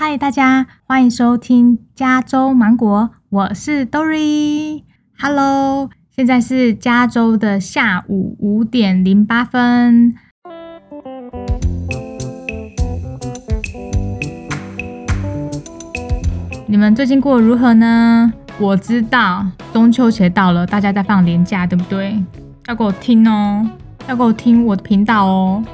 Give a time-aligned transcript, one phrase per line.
[0.00, 4.84] 嗨，大家欢迎收听加州芒果，我是 Dory。
[5.18, 10.14] Hello，现在是加州的下午五点零八分。
[16.68, 18.32] 你们最近过得如何呢？
[18.60, 22.16] 我知道中秋节到了，大家在放年假，对不对？
[22.68, 23.68] 要给我听哦，
[24.06, 25.64] 要给我听我的频道哦。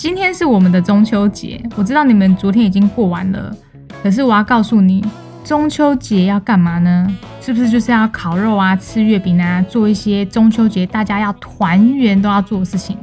[0.00, 3.54] 今天是我们的中秋节，我知道你们昨天已经过完了，
[4.02, 5.04] 可是我要告诉你，
[5.44, 7.06] 中秋节要干嘛呢？
[7.38, 12.96] 是不是就是要烤肉啊、吃月饼啊，做一些中秋节大家要团圆都要做的事情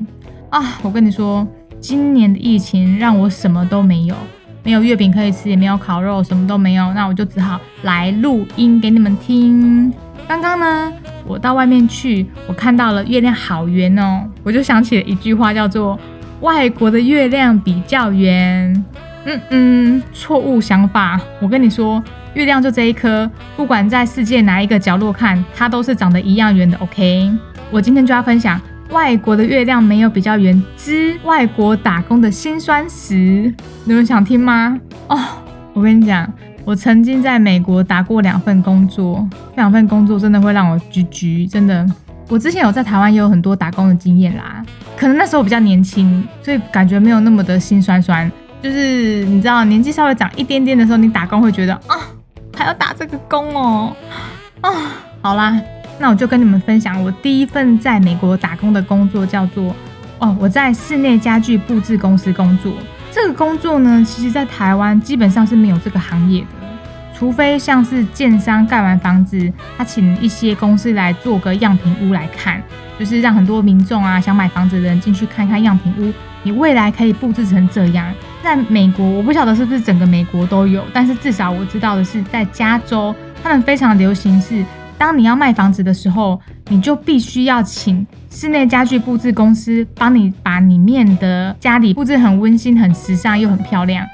[0.49, 0.79] 啊？
[0.81, 1.47] 我跟你说，
[1.79, 4.15] 今年的疫情让我什么都没有。
[4.63, 9.93] 没有月饼可以吃，也没有烤肉，什么都没有，那我就只好来录音给你们听。
[10.27, 10.91] 刚刚呢，
[11.27, 15.97] 我到外面去，我看到了月亮好圆哦，我就想起了一句话，叫做
[16.41, 18.83] “外国的月亮比较圆”。
[19.29, 21.19] 嗯嗯，错误想法。
[21.41, 22.01] 我跟你说，
[22.33, 26.77] 月亮就这一颗，不管在世界哪一个角落看，它都是长得一样圆的。
[26.77, 27.29] OK，
[27.69, 28.59] 我今天就要分享。
[28.91, 34.79] 外国的月亮没有比较圆之外国打工的辛酸史，你们想听吗？
[35.09, 35.19] 哦，
[35.73, 36.31] 我跟你讲，
[36.63, 39.27] 我曾经在美国打过两份工作，
[39.57, 41.85] 两份工作真的会让我焗焗，真的。
[42.27, 44.63] 我之前有在台湾也有很多打工的经验啦，
[44.97, 48.29] 可能那时候比较年轻，所以感觉没有那么的心酸酸。
[48.61, 51.95] 就是你知道，年纪稍微长一点点的时候，你打工会觉得啊，
[52.55, 53.95] 还要打这个工哦，
[54.61, 54.71] 啊，
[55.21, 55.59] 好啦。
[55.99, 59.75] 那我就跟你们分享我第一份在美国打工的工作，叫做
[60.19, 62.73] 哦，我在室内家具布置公司工作。
[63.11, 66.47] 这个工作呢，其实在台湾基本上是没有这个行业的，
[67.17, 72.61] 除非像是建商盖完房子，他请一些公司来做个样品屋来看，
[72.99, 78.13] 就是让很多民众啊想买房子的人进去看看样品屋，你未来可以布置成这样。
[78.43, 84.63] 在美国，我不晓得是不是整个美国都有，但是至少我知道的是，在加州，他们非常流行是。
[84.99, 94.05] 当你要卖房子的时候，你就必须要请室内家具布置公司帮你把里面的家里布置很温馨、很时尚又很漂亮。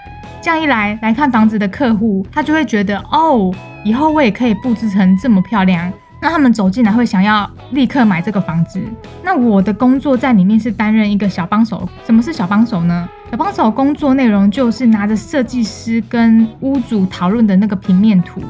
[0.44, 3.50] 这样一来，来看房子的客户他就会觉得，哦，
[3.82, 5.90] 以后我也可以布置成这么漂亮。
[6.20, 8.82] 那他们走进来会想要立刻买这个房子。
[9.24, 11.88] 那我的工作在里面是担任一个小帮手。
[12.06, 13.08] 什么是小帮手呢？
[13.32, 18.42] 小帮手工作内容就是拿着设计师跟屋主讨论的那个平面图。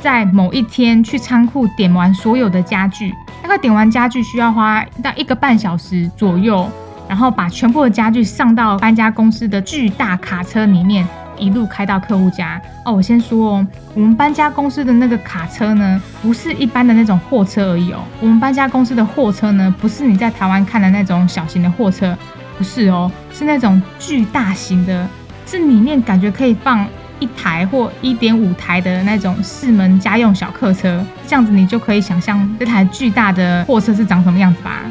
[0.00, 6.68] 在某一天去仓库点完所有的家具，大概点完家具需要花到一个半小时左右，
[7.08, 11.06] 然后把全部的家具上到搬家公司的巨大卡车里面，
[11.38, 12.60] 一路开到客户家。
[12.84, 18.00] 哦，我先说哦，我们搬家公司的那个卡车呢，不是一般的那种货车而已哦。
[18.20, 22.16] 我们搬家公司的货车呢，不是你在台湾看的那种小型的货车，
[22.56, 25.08] 不是哦，是那种巨大型的，
[25.46, 26.86] 是里面感觉可以放。
[27.18, 34.82] 一台或一点五台的那种四门家用小客车，这样子你就可以想象这台巨大的货车是长什么样子吧。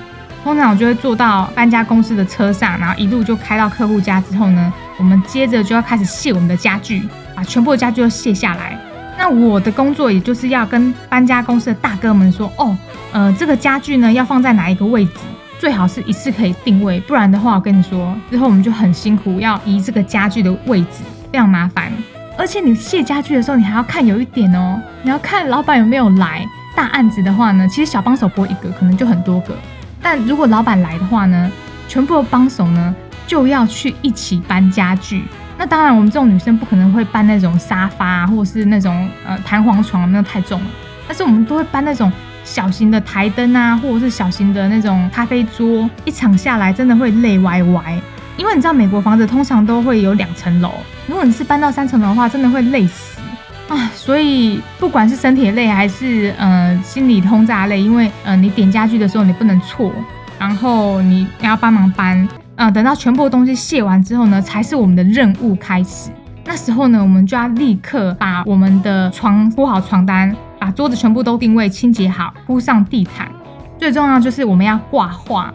[0.44, 7.01] 通常我就会坐到搬家公司的车上，然后一路就开到客户家之后呢，我们接着就要开始卸我们的家具，
[7.35, 8.78] 把全部的家具都卸下来。
[9.17, 12.78] 那我的工作也就是要跟搬家公司的大哥们说，哦，
[13.13, 15.11] 呃，这个家具呢要放在哪一个位置，
[15.59, 21.91] 最好是一次可以定位，不然的话，我跟你说，之后我们就很辛苦，要移这个家具的位置，非常麻烦。
[22.38, 26.45] 而且你卸家具的时候，你还要看有一点哦，你要看老板有没有来。
[26.75, 29.55] 大案子的话呢，其实小帮手不会一个，可能就很多个。
[30.01, 31.50] 但如果老板来的话呢，
[31.88, 32.94] 全部的帮手呢
[33.28, 35.24] 就要去一起搬家具。
[35.58, 40.68] 那当然，我们这种女生不可能会搬那种沙发啊或者是那种呃弹簧床，那太重了。
[41.08, 42.12] 但是我们都会搬那种
[42.44, 45.90] 小型的台灯啊，或者是小型的那种咖啡桌。
[46.03, 48.00] 一场下来真的会累歪歪。
[48.38, 50.74] 因为你知道美国房子通常都会有两层楼，
[51.08, 53.22] 如果你是搬到三层楼的话，真的会累死
[53.69, 53.90] 啊！
[53.96, 59.90] 所以不管是身体累还是呃心理轰炸累，因为呃你点家具的时候你不能错，
[60.38, 66.09] 然后你要帮忙搬，嗯，等到全部东西卸完之后呢，才是我们的任务开始。
[66.45, 73.29] 那时候呢，我们就要立刻把我们的床铺好床单，把桌子全部都定位清洁好，铺上地毯，
[73.78, 75.53] 最重要就是我们要挂画。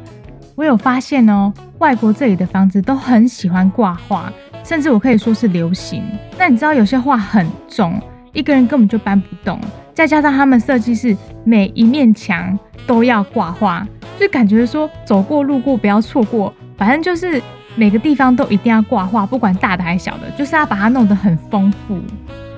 [0.57, 4.31] 我有发现哦，外国这里的房子都很喜欢挂画，
[4.63, 6.05] 甚至我可以说是流行。
[6.37, 7.99] 那你知道有些画很重，
[8.35, 9.59] 一个人根本就搬不动，
[9.95, 13.87] 再加上他们设计是每一面墙都要挂画，
[14.19, 17.41] 就感觉说走过路过不要错过，反正就是
[17.77, 22.01] 每个地方都一定要挂画，不管大的还是小的，就是要把它弄得很丰富。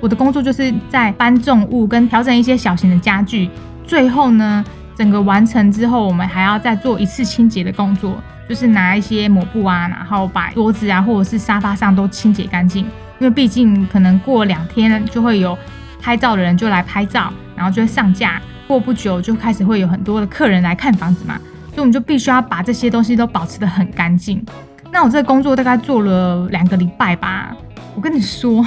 [0.00, 3.50] 我的工作就是在搬重物跟调整一些小型的家具，
[3.84, 4.64] 最后呢。
[4.94, 8.22] 整个完成之后，我们还要再做一次清洁的工作。
[8.46, 12.84] 就是拿一些抹布啊，然后把桌子啊或者是沙发上都清洁干净。
[13.18, 15.56] 因为毕竟可能过两天就会有
[15.98, 18.40] 拍照的人就来拍照，然后就会上架。
[18.68, 21.40] 过不久就开始会有很多的客人来看房子嘛，
[21.74, 24.44] 所以我们就必须要把这些东西都保持得很干净。
[24.90, 27.56] 那我这个工作大概做了两个礼拜吧，
[27.94, 28.64] 我跟你说，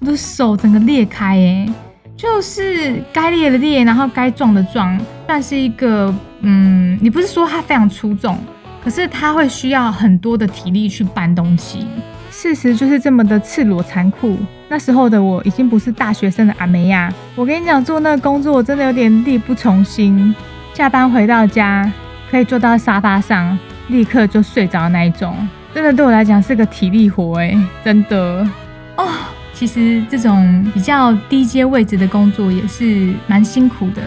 [0.00, 1.68] 我的手整个裂开哎，
[2.16, 8.38] 就是该裂的裂，然后该撞的撞，算是一个嗯，你不是说它非常出众，
[8.82, 11.86] 可是它会需要很多的体力去搬东西。
[12.30, 14.38] 事实就是这么的赤裸残酷。
[14.70, 20.34] 那时候的我已经不是大学生的阿梅亚，我跟你讲，做那个工作我真的有点力不从心。
[20.72, 21.92] 下班回到家，
[22.32, 23.58] 可以坐到沙发上，
[23.88, 25.36] 立刻就睡着那一种，
[25.74, 28.48] 真的对我来讲是个体力活哎，真的
[28.96, 29.06] 哦。
[29.52, 34.00] 其实这种比较低阶位置的工作也是蛮辛苦的。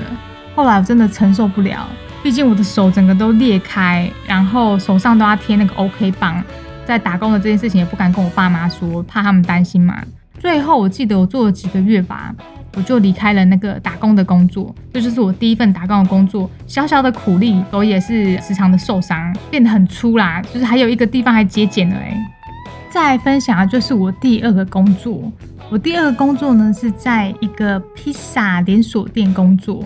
[0.56, 1.88] 后来我真的承受不了，
[2.24, 6.44] 毕竟我的手整个都裂开，然后手上都要贴那个 OK 棒。
[6.83, 10.01] 在打工的这件事情也不敢跟我爸妈说，怕他们担心嘛。
[10.39, 12.33] 最后我记得我做了几个月吧，
[12.75, 16.50] 我就离开了那个打工的工作，这就是我第一份打工的工作。
[16.68, 22.16] 小小的苦力，手也是时常的受伤，变得很粗啦，就是还有一个地方还节俭了哎。
[22.92, 25.31] 再分享的就是我第二个工作，
[25.69, 29.83] 我第二个工作呢是在一个披萨连锁店工作。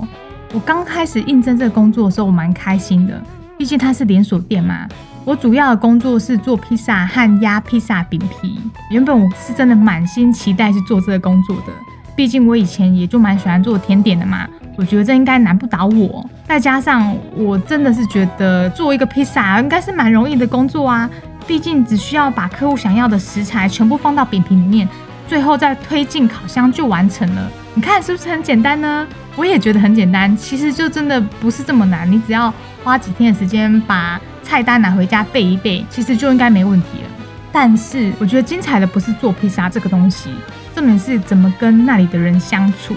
[0.51, 3.21] 我刚开始应征这个工作的时候，我蛮开心的，
[3.57, 4.87] 毕竟它是连锁店嘛。
[5.25, 8.59] 我主要的工作是做披萨和压披萨饼皮。
[8.89, 11.73] 原本我是真的满心期待去做这个工作的，
[12.19, 14.45] 毕竟我以前也就蛮喜欢做甜点的嘛。
[14.75, 16.29] 我觉得这应该难不倒我。
[16.45, 21.09] 再加上我真的是觉得做一个披萨应该是蛮容易的工作啊，
[21.47, 24.85] 毕竟只需要把客户想要的食材全部放到饼皮里面，
[25.29, 27.49] 最后再推进烤箱就完成了。
[27.73, 29.07] 你看是不是很简单呢？
[29.37, 34.19] 我也觉得很简单，其实就真的不是这么难，你只要花几天的时间把。
[34.41, 37.09] 菜单拿回家背一背，其实就应该没问题了。
[37.51, 40.31] 但是我觉得精彩的不是做披萨这个东西，
[40.75, 42.95] 重点是怎么跟那里的人相处。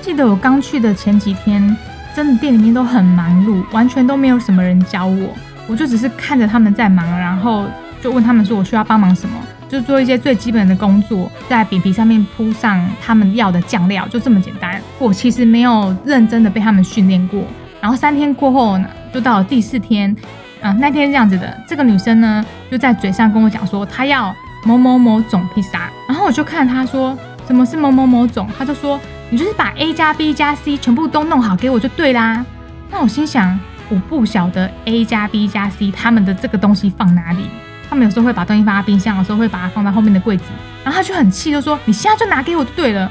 [0.00, 1.76] 记得我刚去的前几天，
[2.14, 5.28] 真的店里面都很忙碌，完全都没有什么人教我，
[5.68, 7.66] 我就只是看着他们在忙，然后
[8.02, 9.34] 就问他们说我需要帮忙什么，
[9.68, 14.80] 就做一些最基本的工作，在饼皮上面铺上他们要的酱料，就这么简单。
[14.98, 17.44] 我其实没有认真的被他们训练过。
[17.80, 20.14] 然后三天过后呢，就到了第四天。
[20.60, 24.32] 啊，那天这样子的，这个女生呢就在嘴上跟我讲说她要
[24.64, 29.00] 某某某种披萨，然后我就看他说什么是某某某种，他就说
[29.30, 32.44] 你就是把 A 加 B 加 C 全部都弄好给我就对啦。
[32.90, 37.48] 那我心想我不晓得 A 加 B 加 C 他们的这个东西放哪里，
[37.90, 40.44] 他们有时候会把东西放在冰箱，有时候会把它放在后面的柜子，
[40.84, 43.10] 然后他就很气，就说你现在就拿给我就对了。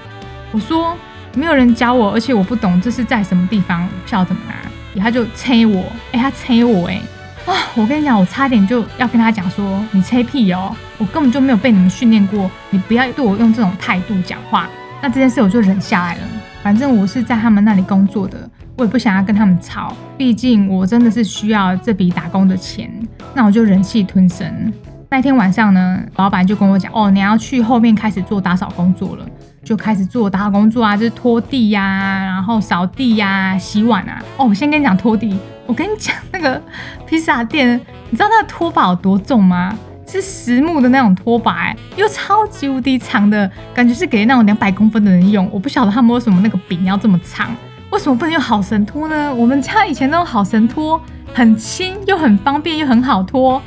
[0.52, 0.96] 我说
[1.34, 5.84] 没有人教我，而且我不懂这是在什么地方，不晓得怎么拿，他就催我，
[6.14, 7.02] 哎，他催我，哎。
[7.46, 7.54] 啊！
[7.76, 10.76] 我跟你讲，我差点就要跟他讲说，你吹屁哦！
[10.98, 14.70] 我根本就没有被你们训练过，你不要对我用这种态度讲话。
[15.02, 16.22] 那这件事我就忍下来了。
[16.62, 18.48] 反正我是在他们那里工作的，
[18.78, 22.92] 我也不想要跟他们吵，毕竟我真的是需要这笔打工的钱。
[23.34, 24.72] 那我就忍气吞声。
[25.14, 29.26] 那天晚上呢，老板就跟我讲，哦，你要去后面开始做打扫工作了，
[29.62, 34.24] 就开始做打扫工作啊，就是拖地呀，然后扫地呀，洗碗啊。
[34.38, 35.38] 哦，我先跟你讲拖地。
[35.66, 36.62] 我跟你讲，那个
[37.06, 37.78] 披萨店，
[38.10, 39.78] 你知道那个拖把有多重吗？
[40.08, 45.46] 是实木的那种拖把，哎，又超级无敌长的，感觉是给那种两百公分的人用。
[45.52, 47.54] 我不晓得他们为什么那个柄要这么长，
[47.90, 49.36] 为什么不能用好神拖呢？
[49.36, 51.02] 我们家以前那种好神拖，
[51.34, 53.62] 很轻又很方便又很好拖。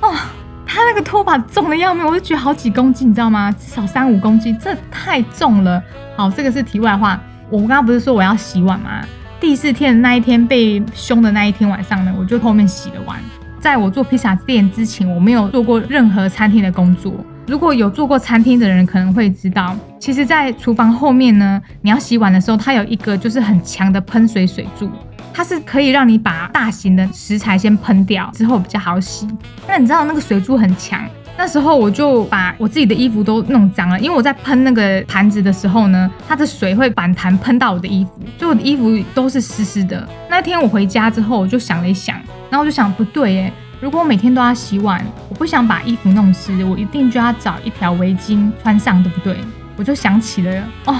[0.00, 0.14] 哦，
[0.66, 3.50] 他那个拖把重的要命，我就觉得好几公斤，你知道吗？
[3.52, 5.80] 至少三五公斤，这太重了。
[6.16, 7.18] 好，这个是题外话。
[7.48, 9.02] 我刚刚不是说我要洗碗吗？
[9.38, 13.18] 第四天的那一天被凶的那一天晚上呢，我就后面洗了碗。
[13.60, 17.12] 在我做披萨店之前，我没有做过任何餐厅的工作。
[17.46, 24.90] 如果有做过餐厅的人，可能会知道，其实，在厨房后面呢，你要洗碗的时候，它有一个就是很强的喷水水柱，
[25.32, 29.28] 它是可以让你把大型的食材先喷掉，之后比较好洗。
[29.68, 31.00] 那你知道那个水柱很强。
[31.38, 40.08] 那时候我就把我自己的衣服都弄脏了，因为我在喷那个盘子的时候呢，它的水会反弹喷到我的衣服，所以我的衣服都是湿湿的。
[40.30, 42.16] 那天我回家之后，我就想了一想，
[42.50, 49.36] 然后我就想不对哎，如果我每天都要洗碗，我不想把衣服弄湿，我一定就要找一条围巾穿上，对不对？
[49.76, 50.98] 我就想起了哦，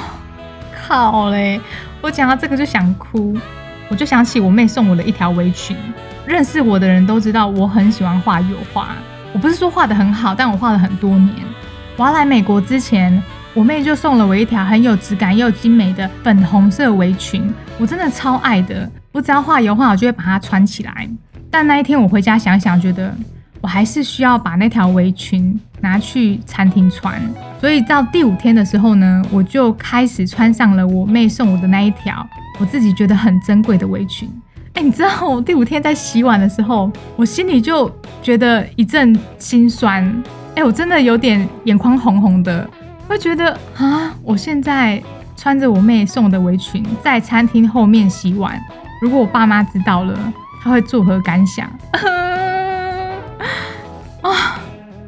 [0.76, 1.59] 靠嘞！
[2.02, 3.35] 我讲到这个就想哭，
[3.88, 5.75] 我就想起我妹送我的一条围裙。
[6.26, 8.88] 认识我的人都知道，我很喜欢画油画。
[9.33, 11.33] 我不是说画的很好，但我画了很多年。
[11.97, 13.23] 我要来美国之前，
[13.54, 18.90] 我妹就送了我一条很有质感又精美的粉红色围裙，我真的超爱的。
[19.12, 21.09] 我只要画油画，我就会把它穿起来。
[21.56, 23.10] 但那一天我回家想想，觉得
[23.62, 27.18] 我还是需要把那条围裙拿去餐厅穿。
[27.58, 32.28] 所以到第五天的时候呢，我就开始穿上了我妹送我的那一条
[32.60, 34.28] 我自己觉得很珍贵的围裙。
[34.75, 37.90] 哎，你知道我第五天在洗碗的时候，我心里就
[38.22, 40.04] 觉得一阵心酸。
[40.56, 42.68] 哎，我真的有点眼眶红红的，
[43.08, 45.02] 会觉得啊，我现在
[45.38, 48.60] 穿着我妹送的围裙在餐厅后面洗碗，
[49.00, 50.34] 如果我爸妈知道了，
[50.66, 51.70] 他会作何感想？
[54.20, 54.58] 啊，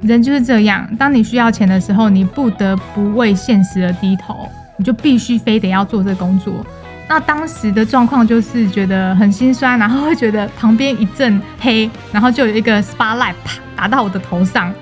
[0.03, 6.65] 人就是这样，当你需要钱的时候，你不得不为现实而低头，你就必须非得要做这工作。
[7.09, 14.73] 那当时的状况就是觉得很心酸，然后会觉得旁边一阵黑，然后就有一个 spotlight 啪打到我的头上，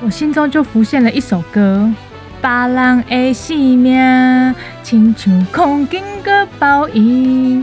[0.00, 1.92] 我心中就浮现了一首歌：
[2.40, 7.62] 别人的生命亲像空境个报应，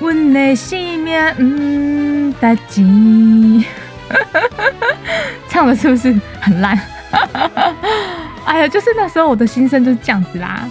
[0.00, 3.64] 阮的生命唔值钱。
[5.48, 6.78] 唱的是不是很烂？
[8.44, 10.68] 哎呀，就是那时候我的心声就是这样子啦。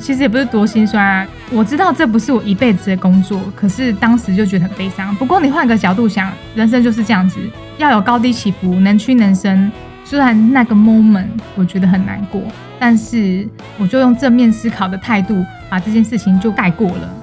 [0.00, 5.12] 其实也不是多心酸，我知道这不是我一辈子的工作，可是当时就觉得很悲伤。
[5.16, 7.40] 不过你换个角度想，人生就是这样子，
[7.76, 9.70] 要有高低起伏，能屈能伸。
[10.04, 12.40] 虽然那个 moment 我觉得很难过，
[12.78, 13.46] 但是
[13.78, 17.16] 我就用正面思考的态度，把这件事情就盖过了。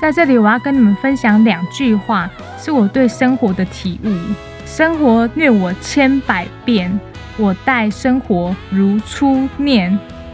[0.00, 2.26] 在这里，我要跟你们分享两句话，
[2.58, 4.16] 是我对生活的体悟。
[4.64, 6.98] 生活虐我千百遍，
[7.36, 9.92] 我待生活如初念。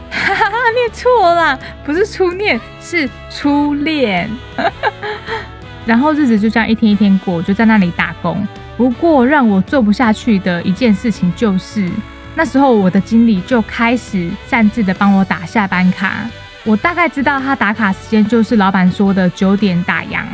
[0.09, 4.29] 哈哈，念错了，不是初恋，是初恋。
[5.85, 8.47] 然后日子就这样一天一天过，就在那里打工。
[8.77, 11.89] 不过让我做不下去的一件事情就是，
[12.35, 16.25] 那时候我的经理就开始擅自的帮我打下班卡。
[16.67, 20.25] 我大概知道他打卡时间就是老板说的九点打烊，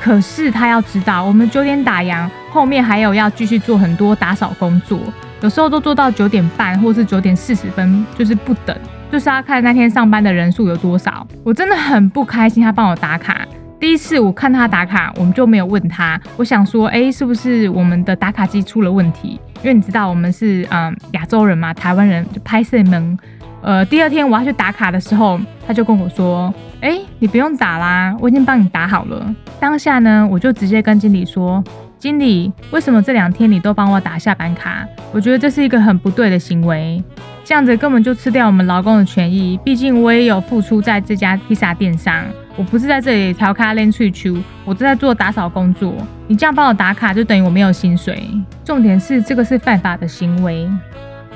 [0.00, 5.00] 可是他要知道，我们九点打烊后面还有要继续做很多打扫工作，
[5.40, 8.76] 有时候都做到九点半或是九点四十分，就是不等。
[9.10, 12.62] 就是要看那天上班的人数有多少，我真的很不开心。
[12.62, 13.44] 他帮我打卡，
[13.80, 16.20] 第一次我看他打卡，我们就没有问他。
[16.36, 19.40] 我想说，哎，是不是我们的打卡机出了问题？
[19.62, 23.18] 因为你知道我们是嗯亚洲人嘛，台湾人就拍摄门。
[23.62, 29.34] 呃，第二天我要去打卡的时候，他就跟我说，哎，你不用打啦，我已经帮你打好了。
[29.58, 31.62] 当下呢，我就直接跟经理说，
[31.98, 34.86] 经理，为什么这两天你都帮我打下班卡？
[35.12, 37.02] 我觉得这是一个很不对的行为。
[37.44, 42.24] 这样子根本就吃掉我们劳工的权益，毕竟我也有付出在这家披萨店上，
[42.56, 45.92] 我不是在这里调咖练脆球，我都在做打扫工作。
[46.28, 48.22] 你这样帮我打卡，就等于我没有薪水。
[48.64, 50.66] 重点是这个是犯法的行为。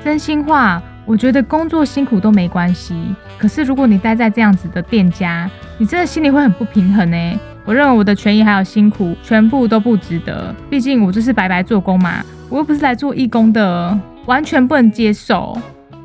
[0.03, 2.95] 真心话，我觉得工作辛苦都没关系，
[3.37, 7.39] 可是如果你待在这样子的店家，你真的心里会很不平衡呢。
[7.63, 10.53] 我认为我的权益还有辛苦，全部都不值得。
[10.69, 15.55] 毕竟我就是白白做工嘛，我又不是来做义工的，完全不能接受。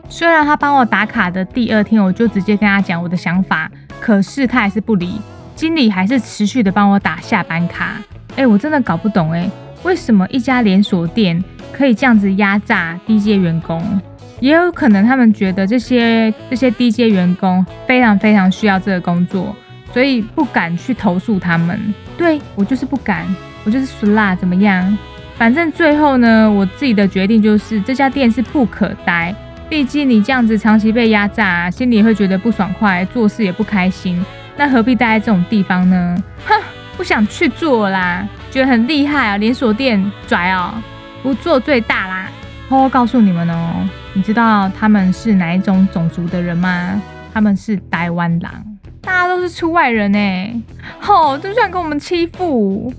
[0.08, 5.20] 虽然他帮我打卡的第二天，我就直接跟他讲我的想法，可是他还是不理。
[5.54, 7.96] 经理还是持续的帮我打下班卡。
[8.36, 9.50] 哎，我真的搞不懂哎，
[9.82, 11.42] 为什么一家连锁店
[11.72, 13.82] 可以这样子压榨低阶员工？
[14.40, 19.54] 也有可能他们觉得这些这些低阶员工非常非常需要这个工作，
[19.92, 21.78] 所以不敢去投诉他们。
[22.18, 23.24] 对我就是不敢，
[23.64, 24.98] 我就是俗辣，怎么样？
[25.36, 29.34] 反正最后呢，我自己的决定就是这家店是不可待。
[29.68, 34.22] 毕竟你这样子长期被压榨，心里会觉得不爽快，做事也不开心。
[34.56, 36.16] 那何必待在这种地方呢？
[36.44, 36.54] 哼，
[36.96, 40.74] 不想去做啦，觉得很厉害啊，连锁店拽哦，
[41.22, 42.19] 不做最大啦。
[42.70, 43.84] 偷偷告诉你们哦，
[44.14, 47.02] 你知道他们是哪一种种族的人吗？
[47.34, 48.52] 他们是台湾狼，
[49.00, 50.54] 大家都是出外人哎，
[51.00, 52.94] 吼，就想跟我们欺负。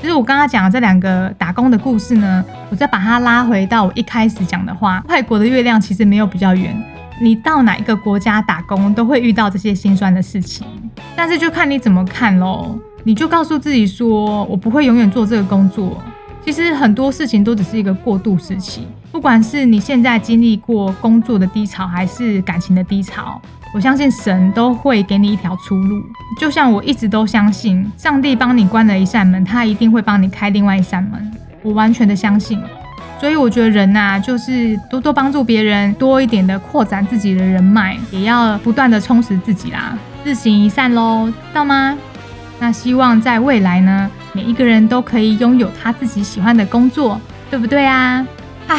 [0.00, 6.76] 其实我刚刚讲的这两个打工的故事呢，我再把它拉回到我一开始讲的话，外国的月亮其实没有比较圆，
[7.20, 10.66] 你到哪一个国家打工都会遇到这些心酸的事情，
[11.14, 12.76] 但是就看你怎么看喽。
[13.04, 15.96] 你就告诉自己说，我不会永远做这个工作。
[16.44, 23.40] 其实很多事情都只是一个过渡时期，不管是你现在经历过工作的低潮，还是感情的低潮。
[23.74, 26.02] 我相信神都会给你一条出路，
[26.38, 31.32] 就像我一直都相信，上帝帮你关了一扇门，他一定会帮你开另外一扇门。
[31.62, 32.60] 我完全的相信，
[33.18, 39.96] 所以我觉得人呐，就是多多帮助别人，多一点的扩展自己的人脉，也要不断的充实自己啦。
[40.24, 41.96] 日行一善喽，知道吗？
[42.58, 47.20] 那希望在未来呢，每一个人都可以拥有他自己喜欢的工作，
[47.50, 48.26] 对不对啊？
[48.68, 48.78] 唉。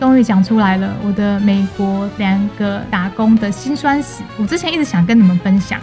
[0.00, 4.22] 终于讲出来了，我的美国两个打工的辛酸史。
[4.38, 5.78] 我之前一直想跟你们分享，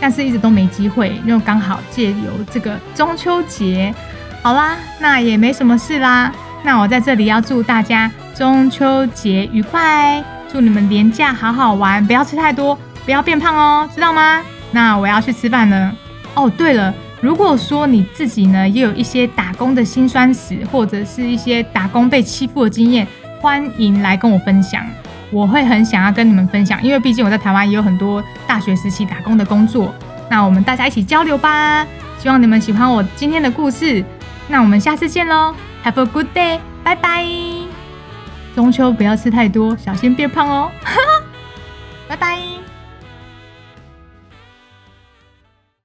[0.00, 3.94] 但是一直都没机会，因为刚好借由这个中秋节，
[4.40, 6.32] 好啦，那也没什么事啦。
[6.64, 14.40] 那我在这里要祝大家中秋节愉快，祝你们年假好好玩，不要吃太多，不要变胖哦，知道吗？
[14.70, 15.94] 那我要去吃饭了。
[16.32, 23.06] 哦，对了，如果说你自己呢也有一些打工的辛酸史，或者是一些打工被欺负的经验，
[23.40, 24.84] 欢迎来跟我分享。
[25.30, 29.94] 我会很想要跟你们分享，因为毕竟我在台湾也有很多大学时期打工的工作。
[30.30, 31.86] 那我们大家一起交流吧。
[32.18, 34.04] 希望你们喜欢我今天的故事。
[34.48, 37.24] 那我们下次见喽，Have a good day，拜拜。
[38.54, 40.70] 中秋不要吃太多，小心变胖哦。
[42.08, 42.38] 拜拜